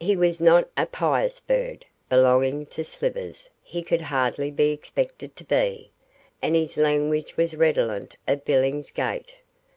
[0.00, 5.44] He was not a pious bird belonging to Slivers, he could hardly be expected to
[5.44, 5.92] be
[6.42, 9.36] and his language was redolent of Billingsgate.